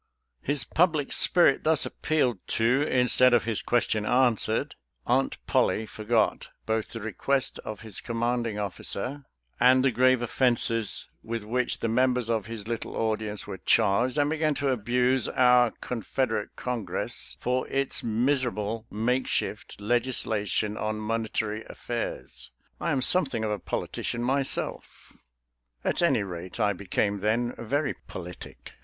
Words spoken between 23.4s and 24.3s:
of a politician